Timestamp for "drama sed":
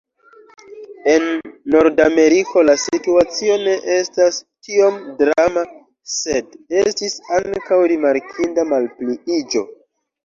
5.21-6.59